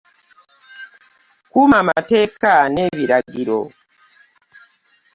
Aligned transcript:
Kuma 1.51 1.75
amateka 1.83 2.51
n'eburagiro. 2.73 3.59